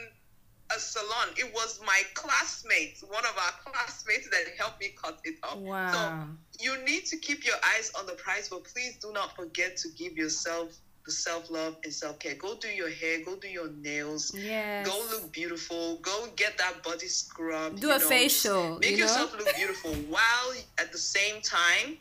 a 0.76 0.80
salon. 0.80 1.30
It 1.38 1.54
was 1.54 1.80
my 1.86 2.02
classmates, 2.14 3.02
one 3.02 3.26
of 3.26 3.36
our 3.38 3.72
classmates 3.72 4.30
that 4.30 4.44
helped 4.58 4.82
me 4.82 4.94
cut 5.02 5.20
it 5.24 5.36
off. 5.44 5.58
Wow. 5.58 6.28
So 6.52 6.64
you 6.64 6.84
need 6.84 7.06
to 7.08 7.18
keep 7.18 7.46
your 7.46 7.56
eyes 7.76 7.92
on 7.98 8.06
the 8.06 8.14
prize, 8.14 8.50
but 8.50 8.64
please 8.64 8.98
do 8.98 9.12
not 9.14 9.36
forget 9.36 9.78
to 9.78 9.90
give 9.98 10.18
yourself 10.18 10.78
the 11.06 11.12
self 11.12 11.50
love 11.50 11.78
and 11.84 11.94
self 11.94 12.20
care. 12.20 12.36
Go 12.36 12.56
do 12.56 12.68
your 12.68 12.90
hair, 12.90 13.24
go 13.24 13.36
do 13.38 13.48
your 13.48 13.70
nails. 13.82 14.36
Yeah. 14.36 14.84
Go 14.84 15.02
look 15.10 15.32
beautiful. 15.32 15.98
Go 16.02 16.28
get 16.36 16.58
that 16.58 16.84
body 16.84 17.08
scrub. 17.08 17.80
Do 17.80 17.90
a 17.90 17.94
know, 17.94 18.00
facial. 18.00 18.78
Make 18.80 18.92
you 18.92 18.98
yourself 18.98 19.32
know? 19.32 19.46
look 19.46 19.56
beautiful 19.56 19.94
while 20.10 20.54
at 20.78 20.92
the 20.92 20.98
same 20.98 21.42
time 21.42 21.98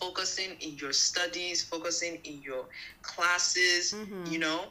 focusing 0.00 0.50
in 0.60 0.76
your 0.76 0.92
studies, 0.92 1.62
focusing 1.62 2.18
in 2.24 2.40
your 2.42 2.64
classes, 3.02 3.92
mm-hmm. 3.92 4.30
you 4.30 4.38
know, 4.38 4.66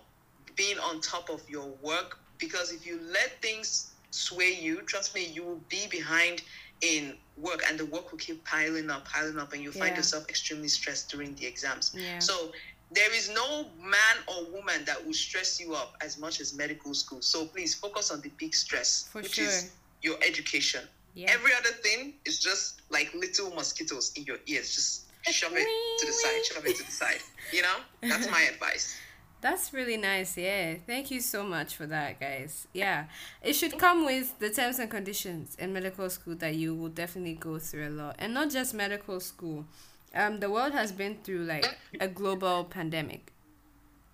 being 0.56 0.78
on 0.80 1.02
top 1.02 1.30
of 1.30 1.42
your 1.50 1.68
work. 1.82 2.20
Because 2.38 2.72
if 2.72 2.86
you 2.86 3.00
let 3.12 3.42
things 3.42 3.92
sway 4.12 4.58
you, 4.60 4.82
trust 4.82 5.16
me, 5.16 5.26
you 5.26 5.44
will 5.44 5.62
be 5.70 5.88
behind 5.90 6.42
in 6.82 7.14
work 7.38 7.64
and 7.68 7.80
the 7.80 7.86
work 7.86 8.12
will 8.12 8.20
keep 8.20 8.44
piling 8.46 8.90
up, 8.90 9.06
piling 9.06 9.40
up, 9.40 9.54
and 9.54 9.64
you'll 9.64 9.74
yeah. 9.74 9.84
find 9.84 9.96
yourself 9.96 10.28
extremely 10.30 10.68
stressed 10.68 11.10
during 11.10 11.34
the 11.36 11.46
exams. 11.46 11.96
Yeah. 11.98 12.20
So 12.20 12.52
there 12.92 13.14
is 13.14 13.30
no 13.30 13.66
man 13.80 14.16
or 14.28 14.46
woman 14.52 14.84
that 14.86 15.04
will 15.04 15.14
stress 15.14 15.60
you 15.60 15.74
up 15.74 15.96
as 16.02 16.20
much 16.20 16.40
as 16.40 16.54
medical 16.54 16.94
school. 16.94 17.22
So 17.22 17.46
please 17.46 17.74
focus 17.74 18.12
on 18.12 18.22
the 18.22 18.30
big 18.38 18.54
stress, 18.54 19.08
For 19.12 19.22
which 19.22 19.36
sure. 19.36 19.46
is 19.46 19.72
your 20.02 20.18
education. 20.26 20.82
Yeah. 21.16 21.32
Every 21.32 21.52
other 21.54 21.70
thing 21.70 22.14
is 22.26 22.40
just 22.40 22.82
like 22.90 23.14
little 23.14 23.52
mosquitoes 23.52 24.12
in 24.16 24.24
your 24.24 24.38
ears, 24.48 24.76
just 24.76 25.06
shove 25.32 25.54
it 25.56 25.68
to 26.00 26.06
the 26.06 26.12
side, 26.12 26.46
shove 26.46 26.66
it 26.66 26.76
to 26.76 26.86
the 26.86 26.92
side. 26.92 27.22
You 27.52 27.62
know, 27.62 27.76
that's 28.02 28.30
my 28.30 28.42
advice. 28.42 28.98
That's 29.44 29.74
really 29.74 29.98
nice. 29.98 30.38
Yeah. 30.38 30.76
Thank 30.88 31.12
you 31.12 31.20
so 31.20 31.44
much 31.44 31.76
for 31.76 31.86
that, 31.88 32.18
guys. 32.18 32.66
Yeah. 32.74 33.08
It 33.42 33.52
should 33.54 33.78
come 33.78 34.06
with 34.06 34.40
the 34.40 34.50
terms 34.50 34.80
and 34.80 34.90
conditions 34.90 35.58
in 35.60 35.74
medical 35.74 36.10
school 36.10 36.36
that 36.36 36.56
you 36.56 36.74
will 36.74 36.88
definitely 36.88 37.34
go 37.34 37.60
through 37.60 37.90
a 37.90 37.92
lot. 37.92 38.16
And 38.20 38.34
not 38.34 38.52
just 38.52 38.74
medical 38.74 39.20
school. 39.20 39.66
Um 40.16 40.40
the 40.40 40.50
world 40.50 40.72
has 40.72 40.94
been 40.94 41.18
through 41.26 41.44
like 41.44 41.66
a 42.00 42.08
global 42.08 42.64
pandemic. 42.64 43.34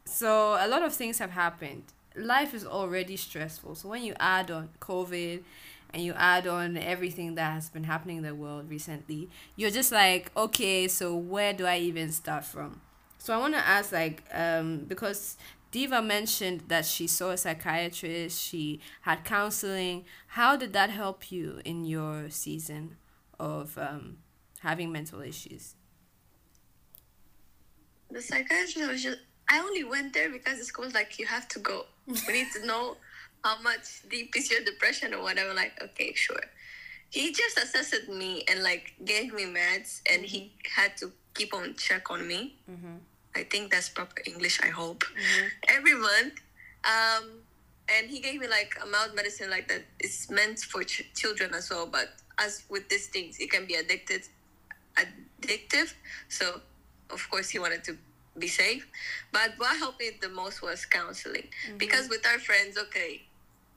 So 0.04 0.58
a 0.60 0.68
lot 0.68 0.82
of 0.82 0.96
things 0.96 1.20
have 1.20 1.30
happened. 1.30 1.84
Life 2.16 2.56
is 2.56 2.66
already 2.66 3.16
stressful. 3.16 3.76
So 3.76 3.88
when 3.90 4.02
you 4.02 4.16
add 4.20 4.50
on 4.50 4.70
COVID 4.82 5.44
and 5.94 6.04
you 6.04 6.14
add 6.16 6.48
on 6.48 6.78
everything 6.78 7.36
that 7.36 7.54
has 7.54 7.70
been 7.70 7.86
happening 7.86 8.18
in 8.18 8.24
the 8.24 8.36
world 8.36 8.70
recently, 8.70 9.30
you're 9.56 9.72
just 9.72 9.92
like, 9.92 10.32
okay, 10.38 10.88
so 10.88 11.16
where 11.16 11.54
do 11.54 11.66
I 11.66 11.80
even 11.80 12.12
start 12.12 12.46
from? 12.46 12.82
So 13.18 13.34
I 13.34 13.38
want 13.38 13.54
to 13.56 13.68
ask, 13.68 13.92
like, 13.92 14.24
um, 14.34 14.86
because 14.88 15.36
Diva 15.72 16.02
mentioned 16.02 16.64
that 16.68 16.86
she 16.86 17.06
saw 17.08 17.32
a 17.32 17.38
psychiatrist, 17.38 18.42
she 18.42 18.80
had 19.02 19.24
counseling. 19.24 20.06
How 20.28 20.56
did 20.56 20.74
that 20.74 20.90
help 20.90 21.32
you 21.32 21.62
in 21.66 21.86
your 21.86 22.30
season 22.30 22.98
of 23.40 23.78
um, 23.78 24.18
having 24.60 24.92
mental 24.92 25.22
issues? 25.22 25.76
The 28.10 28.22
psychiatrist 28.22 28.90
was 28.90 29.04
just, 29.04 29.20
I 29.50 29.60
only 29.60 29.84
went 29.84 30.14
there 30.14 30.30
because 30.30 30.58
the 30.58 30.66
school 30.66 30.86
was 30.86 30.94
like, 30.94 31.20
you 31.20 31.26
have 31.26 31.48
to 31.50 31.60
go. 31.60 31.86
We 32.08 32.34
need 32.34 32.48
to 32.54 32.66
know 32.66 32.98
how 33.44 33.62
much 33.62 34.02
deep 34.10 34.36
is 34.36 34.52
your 34.52 34.64
depression 34.64 35.14
or 35.14 35.22
whatever. 35.22 35.54
Like, 35.54 35.82
okay, 35.82 36.14
sure. 36.14 36.44
He 37.10 37.32
just 37.32 37.58
assessed 37.58 38.08
me 38.10 38.44
and 38.50 38.62
like 38.62 38.94
gave 39.04 39.34
me 39.34 39.46
meds, 39.46 40.02
and 40.12 40.24
mm-hmm. 40.24 40.26
he 40.26 40.54
had 40.76 40.96
to 40.98 41.12
keep 41.34 41.54
on 41.54 41.76
check 41.76 42.12
on 42.12 42.28
me. 42.28 42.56
Mm-hmm. 42.70 42.98
I 43.36 43.44
think 43.44 43.72
that's 43.72 43.90
proper 43.90 44.22
English. 44.26 44.60
I 44.64 44.68
hope 44.68 45.04
mm-hmm. 45.04 45.48
every 45.70 45.96
month. 45.96 46.34
Um, 46.84 47.30
and 47.98 48.10
he 48.10 48.20
gave 48.20 48.40
me 48.40 48.48
like 48.48 48.78
a 48.82 48.86
mild 48.86 49.16
medicine 49.16 49.50
like 49.50 49.68
that. 49.70 49.84
It's 50.00 50.30
meant 50.30 50.60
for 50.60 50.84
ch- 50.84 51.10
children 51.16 51.54
as 51.54 51.70
well. 51.70 51.88
But 51.88 52.10
as 52.38 52.64
with 52.70 52.88
these 52.90 53.08
things, 53.08 53.38
it 53.40 53.50
can 53.52 53.66
be 53.66 53.76
addicted, 53.76 54.24
addictive. 54.96 55.94
So, 56.28 56.62
of 57.10 57.30
course, 57.30 57.50
he 57.50 57.60
wanted 57.60 57.84
to 57.86 57.98
be 58.38 58.48
safe. 58.48 58.88
But 59.32 59.54
what 59.58 59.78
helped 59.78 60.00
me 60.00 60.12
the 60.22 60.30
most 60.30 60.62
was 60.62 60.86
counseling 60.86 61.48
mm-hmm. 61.68 61.78
because 61.78 62.10
with 62.10 62.26
our 62.26 62.40
friends, 62.40 62.78
okay, 62.78 63.24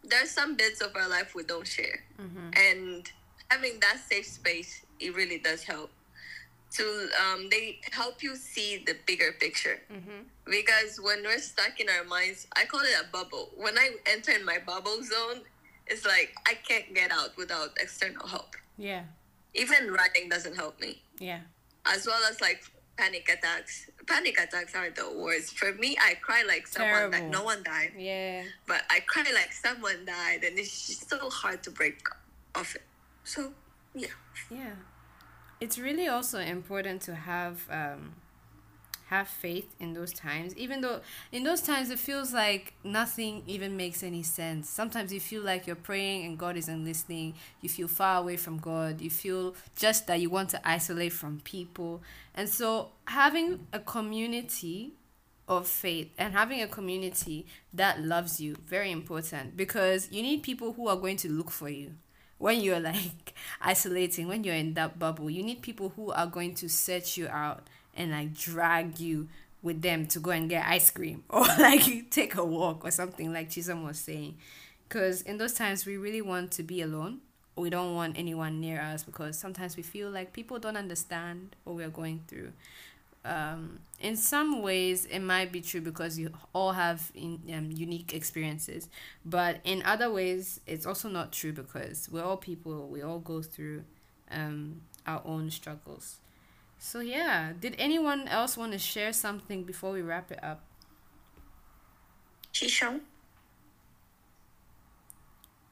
there's 0.05 0.31
some 0.31 0.57
bits 0.57 0.81
of 0.81 0.95
our 0.97 1.09
life 1.09 1.35
we 1.35 1.43
don't 1.45 1.67
share. 1.67 2.01
Mm-hmm. 2.21 2.51
and 2.57 3.11
having 3.49 3.81
that 3.81 3.99
safe 4.09 4.27
space 4.27 4.83
it 5.01 5.15
really 5.15 5.39
does 5.39 5.63
help 5.65 5.91
to 6.71 7.09
um, 7.21 7.49
they 7.51 7.81
help 7.91 8.23
you 8.23 8.35
see 8.35 8.83
the 8.87 8.97
bigger 9.07 9.33
picture. 9.39 9.81
Mm-hmm. 9.93 10.23
because 10.47 10.99
when 11.03 11.23
we're 11.23 11.39
stuck 11.39 11.79
in 11.81 11.89
our 11.89 12.05
minds 12.05 12.47
i 12.57 12.65
call 12.65 12.81
it 12.81 12.97
a 13.01 13.07
bubble. 13.13 13.51
When 13.57 13.77
i 13.79 13.91
enter 14.07 14.33
in 14.33 14.45
my 14.45 14.59
bubble 14.65 15.03
zone 15.03 15.43
it's 15.87 16.05
like 16.07 16.35
i 16.47 16.55
can't 16.55 16.95
get 16.95 17.11
out 17.11 17.37
without 17.37 17.71
external 17.81 18.27
help. 18.27 18.57
Yeah. 18.79 19.03
Even 19.55 19.93
writing 19.93 20.29
doesn't 20.31 20.57
help 20.57 20.81
me. 20.81 21.03
Yeah. 21.19 21.41
As 21.85 22.07
well 22.07 22.21
as 22.31 22.41
like 22.41 22.63
panic 23.03 23.29
attacks. 23.29 23.91
Panic 24.07 24.39
attacks 24.39 24.75
are 24.75 24.91
the 24.91 25.11
worst. 25.17 25.59
For 25.59 25.73
me, 25.75 25.97
I 26.01 26.15
cry 26.15 26.43
like 26.47 26.67
someone 26.67 27.11
that 27.11 27.25
no 27.25 27.43
one 27.43 27.63
died. 27.63 27.93
Yeah. 27.97 28.45
But 28.67 28.83
I 28.91 29.01
cry 29.01 29.25
like 29.35 29.53
someone 29.53 30.05
died, 30.05 30.45
and 30.45 30.59
it's 30.59 30.87
just 30.87 31.11
so 31.11 31.29
hard 31.31 31.63
to 31.65 31.71
break 31.71 31.99
off 32.55 32.75
it. 32.75 32.83
So, 33.25 33.53
yeah. 33.95 34.15
Yeah. 34.51 34.75
It's 35.61 35.79
really 35.79 36.09
also 36.09 36.39
important 36.39 37.03
to 37.03 37.15
have 37.15 37.69
um, 37.71 38.15
have 39.13 39.29
faith 39.29 39.75
in 39.79 39.93
those 39.93 40.11
times 40.13 40.57
even 40.57 40.81
though 40.81 41.01
in 41.33 41.43
those 41.45 41.61
times 41.61 41.91
it 41.91 41.99
feels 41.99 42.33
like 42.33 42.73
nothing 42.83 43.43
even 43.47 43.77
makes 43.77 44.03
any 44.03 44.23
sense. 44.23 44.69
Sometimes 44.69 45.13
you 45.13 45.21
feel 45.21 45.43
like 45.43 45.67
you're 45.67 45.77
praying 45.77 46.25
and 46.25 46.39
god 46.39 46.57
isn't 46.57 46.85
listening. 46.85 47.35
You 47.61 47.69
feel 47.69 47.89
far 47.89 48.21
away 48.23 48.37
from 48.37 48.59
god. 48.59 49.01
You 49.01 49.11
feel 49.11 49.55
just 49.77 50.07
that 50.07 50.21
you 50.21 50.31
want 50.31 50.49
to 50.51 50.69
isolate 50.69 51.13
from 51.13 51.41
people. 51.45 52.01
And 52.35 52.49
so 52.49 52.91
having 53.07 53.67
a 53.73 53.81
community 53.81 54.93
of 55.49 55.67
faith 55.67 56.11
and 56.17 56.33
having 56.33 56.63
a 56.63 56.69
community 56.69 57.45
that 57.75 58.01
loves 58.01 58.41
you 58.41 58.57
very 58.67 58.91
important. 58.91 59.57
Because 59.57 60.09
you 60.11 60.23
need 60.23 60.43
people 60.43 60.73
who 60.73 60.89
are 60.89 60.97
going 60.97 61.17
to 61.19 61.29
look 61.29 61.51
for 61.51 61.69
you. 61.69 61.93
When 62.39 62.61
you're 62.61 62.81
like 62.93 63.35
isolating 63.61 64.27
when 64.29 64.43
you're 64.45 64.55
in 64.55 64.75
that 64.75 64.99
bubble 64.99 65.31
you 65.31 65.43
need 65.43 65.63
people 65.63 65.93
who 65.95 66.11
are 66.11 66.27
going 66.27 66.55
to 66.57 66.69
search 66.69 67.17
you 67.17 67.29
out 67.29 67.63
and 67.95 68.11
like 68.11 68.35
drag 68.35 68.99
you 68.99 69.29
with 69.63 69.81
them 69.81 70.07
to 70.07 70.19
go 70.19 70.31
and 70.33 70.49
get 70.51 70.67
ice 70.67 70.91
cream 70.91 71.23
or 71.31 71.45
like 71.59 72.11
take 72.11 72.35
a 72.35 72.45
walk 72.45 72.85
or 72.85 72.91
something 72.91 73.33
like 73.33 73.49
Chisom 73.49 73.85
was 73.85 73.99
saying. 73.99 74.37
Because 74.89 75.23
in 75.23 75.39
those 75.39 75.55
times 75.55 75.87
we 75.87 75.97
really 75.97 76.23
want 76.23 76.51
to 76.53 76.63
be 76.63 76.83
alone. 76.83 77.19
We 77.57 77.71
don't 77.71 77.95
want 77.95 78.19
anyone 78.19 78.61
near 78.61 78.81
us 78.81 79.03
because 79.03 79.39
sometimes 79.39 79.77
we 79.77 79.83
feel 79.83 80.11
like 80.11 80.33
people 80.33 80.59
don't 80.59 80.77
understand 80.77 81.55
what 81.65 81.77
we're 81.77 81.91
going 81.91 82.25
through. 82.27 82.53
Um, 83.25 83.79
in 84.01 84.17
some 84.17 84.63
ways 84.63 85.05
it 85.05 85.21
might 85.21 85.53
be 85.53 85.61
true 85.61 85.81
because 85.81 86.19
you 86.19 86.33
all 86.53 86.73
have 86.73 87.13
in, 87.15 87.41
um, 87.55 87.71
unique 87.71 88.15
experiences. 88.15 88.89
But 89.25 89.61
in 89.65 89.83
other 89.85 90.11
ways 90.11 90.61
it's 90.67 90.87
also 90.87 91.09
not 91.09 91.31
true 91.31 91.53
because 91.53 92.09
we're 92.11 92.25
all 92.25 92.37
people. 92.39 92.89
We 92.89 93.03
all 93.03 93.21
go 93.21 93.43
through 93.43 93.85
um, 94.31 94.81
our 95.07 95.23
own 95.25 95.51
struggles 95.51 96.19
so 96.85 96.99
yeah 96.99 97.53
did 97.61 97.77
anyone 97.79 98.27
else 98.27 98.57
want 98.57 98.73
to 98.73 98.79
share 98.79 99.13
something 99.13 99.63
before 99.63 99.93
we 99.93 100.03
wrap 100.03 100.33
it 100.33 100.43
up 100.43 100.65
Chisom? 102.53 103.01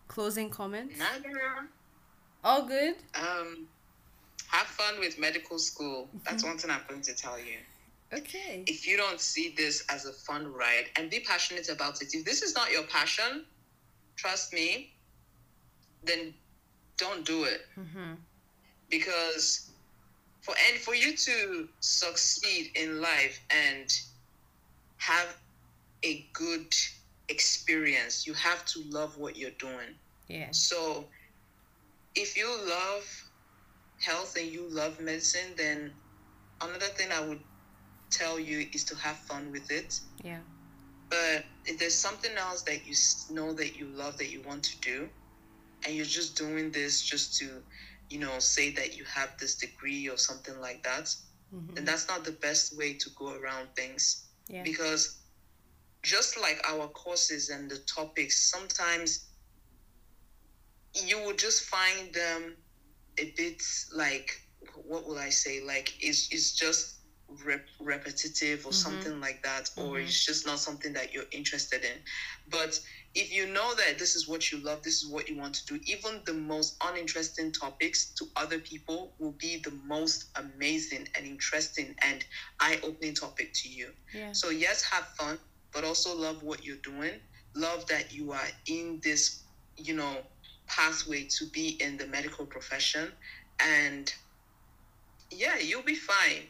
closing 0.06 0.48
comments 0.50 0.96
Nada. 0.98 1.66
all 2.44 2.64
good 2.64 2.94
Um, 3.14 3.66
have 4.48 4.66
fun 4.68 4.98
with 4.98 5.18
medical 5.18 5.58
school. 5.58 6.08
That's 6.24 6.44
one 6.44 6.58
thing 6.58 6.70
I'm 6.70 6.80
going 6.88 7.02
to 7.02 7.14
tell 7.14 7.38
you. 7.38 7.58
okay 8.12 8.64
If 8.66 8.86
you 8.86 8.96
don't 8.96 9.20
see 9.20 9.54
this 9.56 9.84
as 9.88 10.06
a 10.06 10.12
fun 10.12 10.52
ride 10.52 10.86
and 10.96 11.10
be 11.10 11.20
passionate 11.20 11.68
about 11.68 12.02
it, 12.02 12.14
if 12.14 12.24
this 12.24 12.42
is 12.42 12.54
not 12.54 12.70
your 12.72 12.84
passion, 12.84 13.44
trust 14.16 14.52
me, 14.52 14.92
then 16.04 16.34
don't 16.98 17.24
do 17.24 17.44
it. 17.44 17.62
mm-hmm. 17.78 18.14
Because 18.88 19.69
for 20.42 20.54
and 20.70 20.78
for 20.80 20.94
you 20.94 21.16
to 21.16 21.68
succeed 21.80 22.70
in 22.74 23.00
life 23.00 23.40
and 23.50 23.88
have 24.98 25.36
a 26.04 26.28
good 26.34 26.72
experience, 27.28 28.26
you 28.26 28.34
have 28.34 28.64
to 28.66 28.82
love 28.90 29.16
what 29.18 29.36
you're 29.36 29.58
doing. 29.58 29.96
yeah 30.28 30.48
So 30.52 31.08
if 32.14 32.36
you 32.36 32.48
love 32.68 33.04
health 34.04 34.36
and 34.38 34.48
you 34.48 34.68
love 34.70 35.00
medicine, 35.00 35.54
then 35.56 35.94
another 36.62 36.86
thing 36.86 37.08
I 37.12 37.20
would 37.20 37.40
tell 38.10 38.38
you 38.40 38.66
is 38.72 38.84
to 38.86 38.96
have 38.96 39.18
fun 39.18 39.50
with 39.52 39.70
it. 39.70 39.94
yeah 40.24 40.40
But 41.10 41.44
if 41.66 41.78
there's 41.78 41.98
something 41.98 42.32
else 42.36 42.62
that 42.64 42.86
you 42.86 42.94
know 43.30 43.52
that 43.54 43.76
you 43.76 43.86
love 43.86 44.16
that 44.18 44.30
you 44.30 44.42
want 44.46 44.64
to 44.64 44.80
do, 44.80 45.10
and 45.86 45.94
you're 45.94 46.04
just 46.04 46.36
doing 46.36 46.70
this 46.72 47.02
just 47.02 47.36
to, 47.38 47.62
you 48.10 48.18
know, 48.20 48.40
say 48.40 48.70
that 48.74 48.96
you 48.96 49.04
have 49.04 49.38
this 49.38 49.56
degree 49.56 50.08
or 50.08 50.18
something 50.18 50.60
like 50.60 50.82
that, 50.84 51.14
mm-hmm. 51.54 51.74
then 51.76 51.84
that's 51.84 52.08
not 52.08 52.24
the 52.24 52.32
best 52.32 52.76
way 52.78 52.94
to 52.94 53.10
go 53.16 53.34
around 53.34 53.68
things 53.76 54.26
yeah 54.48 54.64
because 54.64 55.20
just 56.02 56.38
like 56.40 56.60
our 56.68 56.88
courses 56.88 57.48
and 57.50 57.70
the 57.70 57.78
topics 57.78 58.50
sometimes 58.50 59.26
you 60.94 61.18
will 61.20 61.34
just 61.34 61.62
find 61.62 62.14
them 62.14 62.56
a 63.18 63.32
bit 63.36 63.62
like 63.94 64.30
what 64.84 65.06
will 65.06 65.18
i 65.18 65.30
say 65.30 65.60
like 65.60 65.92
it's, 66.00 66.28
it's 66.32 66.52
just 66.52 66.96
rep- 67.44 67.66
repetitive 67.80 68.66
or 68.66 68.72
Mhm. 68.72 68.74
something 68.74 69.20
like 69.20 69.42
that 69.42 69.70
or 69.76 69.98
Mhm. 69.98 70.06
it's 70.06 70.24
just 70.24 70.46
not 70.46 70.58
something 70.58 70.92
that 70.94 71.12
you're 71.12 71.24
interested 71.32 71.84
in 71.84 72.02
but 72.48 72.80
if 73.14 73.32
you 73.32 73.46
know 73.46 73.74
that 73.74 73.98
this 73.98 74.14
is 74.14 74.28
what 74.28 74.52
you 74.52 74.58
love 74.58 74.82
this 74.82 75.02
is 75.02 75.08
what 75.08 75.28
you 75.28 75.36
want 75.36 75.54
to 75.54 75.66
do 75.66 75.80
even 75.86 76.20
the 76.26 76.32
most 76.32 76.76
uninteresting 76.84 77.52
topics 77.52 78.12
to 78.14 78.26
other 78.36 78.58
people 78.58 79.12
will 79.18 79.32
be 79.32 79.60
the 79.64 79.72
most 79.86 80.26
amazing 80.36 81.06
and 81.16 81.26
interesting 81.26 81.94
and 82.04 82.24
eye-opening 82.60 83.14
topic 83.14 83.50
to 83.52 83.68
you 83.68 83.90
yeah 84.14 84.32
so 84.32 84.50
yes, 84.50 84.82
have 84.82 85.06
fun, 85.18 85.38
but 85.72 85.84
also 85.84 86.16
love 86.16 86.42
what 86.42 86.64
you're 86.64 86.76
doing. 86.76 87.20
Love 87.54 87.86
that 87.88 88.12
you 88.12 88.32
are 88.32 88.48
in 88.66 89.00
this, 89.02 89.42
you 89.76 89.94
know, 89.94 90.16
pathway 90.66 91.24
to 91.38 91.46
be 91.52 91.76
in 91.82 91.96
the 91.96 92.06
medical 92.06 92.46
profession. 92.46 93.12
And 93.60 94.12
yeah, 95.30 95.58
you'll 95.58 95.82
be 95.82 95.94
fine. 95.94 96.44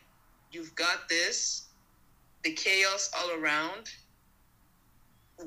You've 0.50 0.74
got 0.74 1.08
this. 1.08 1.68
The 2.44 2.52
chaos 2.52 3.10
all 3.18 3.30
around. 3.40 3.88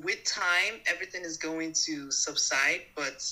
With 0.02 0.24
time, 0.24 0.80
everything 0.86 1.22
is 1.22 1.36
going 1.36 1.72
to 1.86 2.10
subside, 2.10 2.82
but 2.96 3.22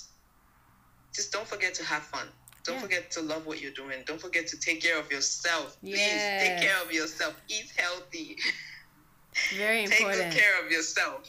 just 1.14 1.32
don't 1.32 1.46
forget 1.46 1.74
to 1.74 1.84
have 1.84 2.02
fun. 2.04 2.28
Don't 2.64 2.76
Yeah. 2.76 2.82
forget 2.82 3.10
to 3.12 3.20
love 3.22 3.44
what 3.46 3.60
you're 3.60 3.72
doing. 3.72 4.02
Don't 4.06 4.20
forget 4.20 4.46
to 4.48 4.56
take 4.58 4.80
care 4.80 4.98
of 4.98 5.10
yourself. 5.10 5.78
Please 5.80 5.98
Yes. 5.98 6.40
take 6.42 6.58
care 6.60 6.80
of 6.82 6.92
yourself. 6.92 7.34
Eat 7.48 7.70
healthy. 7.76 8.38
very 9.56 9.86
Take 9.86 10.00
important 10.00 10.32
good 10.32 10.40
care 10.40 10.64
of 10.64 10.70
yourself. 10.70 11.28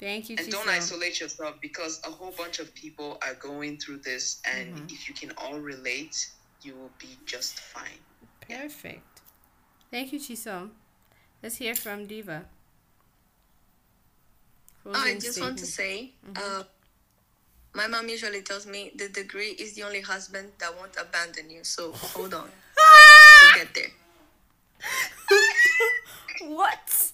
thank 0.00 0.28
you 0.28 0.36
And 0.36 0.50
don't 0.50 0.68
isolate 0.68 1.20
yourself 1.20 1.60
because 1.60 2.00
a 2.04 2.10
whole 2.10 2.32
bunch 2.32 2.58
of 2.58 2.74
people 2.74 3.18
are 3.22 3.34
going 3.34 3.78
through 3.78 3.98
this. 3.98 4.40
And 4.44 4.76
Mhm. 4.76 4.92
if 4.92 5.08
you 5.08 5.14
can 5.14 5.30
all 5.36 5.60
relate, 5.60 6.16
you 6.62 6.74
will 6.74 6.94
be 6.98 7.18
just 7.24 7.60
fine. 7.60 8.04
Perfect. 8.40 9.20
Thank 9.90 10.12
you, 10.12 10.18
Chisom. 10.18 10.72
Let's 11.42 11.56
hear 11.56 11.74
from 11.76 12.06
Diva. 12.06 12.48
I 14.92 15.14
just 15.18 15.40
want 15.40 15.58
to 15.58 15.66
say, 15.66 16.12
uh, 16.36 16.62
my 17.74 17.86
mom 17.86 18.08
usually 18.08 18.42
tells 18.42 18.66
me 18.66 18.92
the 18.96 19.08
degree 19.08 19.50
is 19.50 19.74
the 19.74 19.82
only 19.84 20.00
husband 20.00 20.50
that 20.58 20.76
won't 20.76 20.96
abandon 21.00 21.50
you. 21.50 21.64
So 21.64 21.92
hold 21.92 22.34
on, 22.34 22.48
we'll 22.48 23.64
get 23.64 23.74
there. 23.74 23.92
what? 26.48 27.12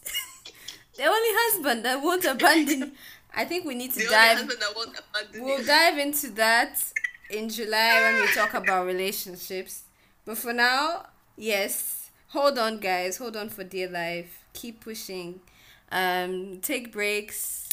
the 0.97 1.05
only 1.05 1.29
husband 1.33 1.85
that 1.85 2.03
won't 2.03 2.25
abandon. 2.25 2.93
I 3.35 3.45
think 3.45 3.65
we 3.67 3.75
need 3.75 3.93
to 3.93 3.99
The 3.99 4.05
only 4.07 4.17
dive. 4.17 4.37
husband 4.39 4.61
that 4.63 4.75
won't 4.75 4.99
abandon 4.99 5.45
We'll 5.45 5.61
you. 5.61 5.67
dive 5.67 5.99
into 5.99 6.31
that 6.31 6.83
in 7.31 7.49
July 7.49 8.01
when 8.13 8.23
we 8.23 8.27
talk 8.33 8.55
about 8.55 8.87
relationships. 8.87 9.83
But 10.25 10.39
for 10.39 10.53
now, 10.53 11.07
yes. 11.37 12.11
Hold 12.29 12.59
on, 12.59 12.79
guys. 12.79 13.19
Hold 13.19 13.37
on 13.37 13.49
for 13.49 13.65
dear 13.65 13.89
life. 13.89 14.45
Keep 14.55 14.81
pushing. 14.83 15.41
Um, 15.91 16.61
take 16.61 16.93
breaks. 16.93 17.69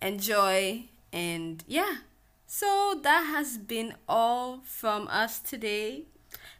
Enjoy. 0.00 0.84
And 1.12 1.62
yeah. 1.66 1.98
So 2.46 2.98
that 3.02 3.24
has 3.24 3.58
been 3.58 3.94
all 4.08 4.60
from 4.64 5.08
us 5.08 5.38
today. 5.38 6.04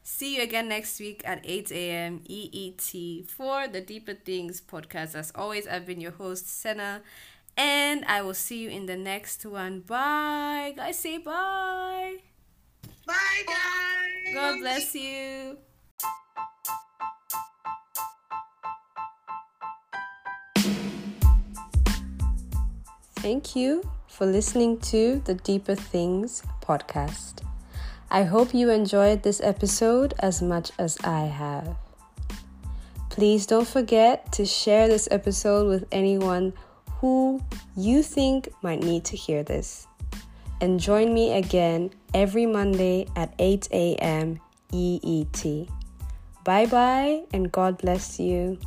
See 0.02 0.36
you 0.36 0.42
again 0.42 0.68
next 0.68 1.00
week 1.00 1.22
at 1.26 1.40
8 1.44 1.70
a.m. 1.72 2.22
EET 2.26 3.28
for 3.28 3.68
the 3.68 3.80
Deeper 3.80 4.14
Things 4.14 4.60
podcast. 4.60 5.14
As 5.14 5.32
always, 5.34 5.66
I've 5.66 5.84
been 5.86 6.00
your 6.00 6.12
host, 6.12 6.48
Senna. 6.48 7.02
And 7.56 8.04
I 8.06 8.22
will 8.22 8.34
see 8.34 8.58
you 8.58 8.70
in 8.70 8.86
the 8.86 8.96
next 8.96 9.44
one. 9.44 9.80
Bye. 9.80 10.72
Guys, 10.76 10.98
say 10.98 11.18
bye. 11.18 12.16
Bye, 13.06 13.42
guys. 13.46 14.34
God 14.34 14.60
bless 14.60 14.94
you. 14.94 15.58
Thank 23.28 23.54
you 23.54 23.82
for 24.06 24.24
listening 24.24 24.78
to 24.88 25.20
the 25.26 25.34
Deeper 25.34 25.74
Things 25.74 26.42
podcast. 26.62 27.42
I 28.10 28.22
hope 28.22 28.54
you 28.54 28.70
enjoyed 28.70 29.22
this 29.22 29.42
episode 29.42 30.14
as 30.20 30.40
much 30.40 30.70
as 30.78 30.96
I 31.04 31.26
have. 31.26 31.76
Please 33.10 33.44
don't 33.44 33.68
forget 33.68 34.32
to 34.32 34.46
share 34.46 34.88
this 34.88 35.08
episode 35.10 35.68
with 35.68 35.86
anyone 35.92 36.54
who 37.02 37.42
you 37.76 38.02
think 38.02 38.48
might 38.62 38.82
need 38.82 39.04
to 39.04 39.14
hear 39.14 39.42
this. 39.42 39.86
And 40.62 40.80
join 40.80 41.12
me 41.12 41.36
again 41.36 41.90
every 42.14 42.46
Monday 42.46 43.08
at 43.14 43.34
8 43.38 43.68
a.m. 43.72 44.40
EET. 44.72 45.68
Bye 46.44 46.64
bye, 46.64 47.24
and 47.34 47.52
God 47.52 47.76
bless 47.76 48.18
you. 48.18 48.58